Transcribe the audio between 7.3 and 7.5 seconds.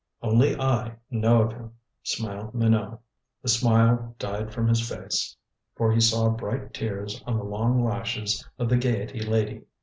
the